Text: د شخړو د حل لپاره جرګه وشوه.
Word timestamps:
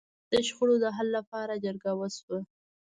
د 0.31 0.33
شخړو 0.47 0.75
د 0.83 0.85
حل 0.95 1.07
لپاره 1.17 1.61
جرګه 1.63 1.91
وشوه. 1.99 2.39